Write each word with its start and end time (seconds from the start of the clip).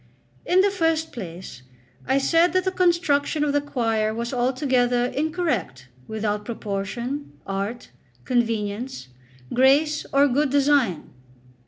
In 0.47 0.61
the 0.61 0.71
first 0.71 1.11
place, 1.11 1.61
I 2.07 2.17
said 2.17 2.53
that 2.53 2.63
the 2.63 2.71
construction 2.71 3.43
of 3.43 3.53
the 3.53 3.61
choir 3.61 4.15
was 4.15 4.33
altogether 4.33 5.05
incorrect, 5.05 5.89
without 6.07 6.43
proportion, 6.43 7.33
art, 7.45 7.91
convenience, 8.25 9.09
grace, 9.53 10.07
or 10.11 10.27
good 10.27 10.49
design. 10.49 11.11